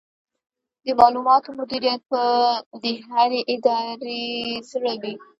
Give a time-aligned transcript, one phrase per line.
[0.85, 2.23] د معلوماتو مدیریت به
[2.83, 4.23] د هرې ادارې
[4.71, 5.15] زړه وي.